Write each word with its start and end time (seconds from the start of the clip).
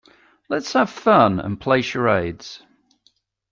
Let's 0.49 0.73
have 0.73 0.89
fun 0.89 1.39
and 1.39 1.59
play 1.61 1.83
charades. 1.83 2.63